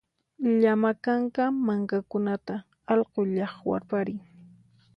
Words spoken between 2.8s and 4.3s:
allqu llaqwarparin